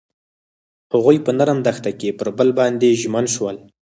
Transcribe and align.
هغوی 0.93 1.17
په 1.25 1.31
نرم 1.37 1.57
دښته 1.67 1.91
کې 1.99 2.09
پر 2.19 2.27
بل 2.37 2.49
باندې 2.59 2.97
ژمن 3.01 3.25
شول. 3.33 3.57